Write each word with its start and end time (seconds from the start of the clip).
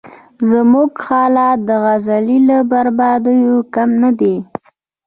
زموږ 0.49 0.91
حالت 1.05 1.57
د 1.67 1.69
غزې 1.83 2.37
له 2.47 2.57
بربادیو 2.71 3.55
کم 3.73 3.89
نه 4.01 4.11
دی. 4.19 4.35